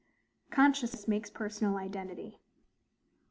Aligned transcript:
Consciousness 0.49 1.07
makes 1.07 1.29
personal 1.29 1.77
Identity. 1.77 2.39